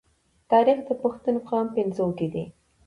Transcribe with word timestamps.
تاریخ 0.51 0.79
د 0.87 0.89
پښتون 1.01 1.35
قام 1.49 1.65
پنځونکی 1.77 2.27
دی. 2.33 2.43